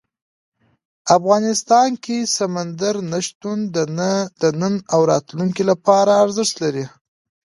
افغانستان 1.17 1.89
کې 2.03 2.17
سمندر 2.37 2.95
نه 3.11 3.19
شتون 3.27 3.59
د 4.41 4.43
نن 4.61 4.73
او 4.93 4.99
راتلونکي 5.11 5.63
لپاره 5.71 6.11
ارزښت 6.23 6.55
لري. 6.63 6.85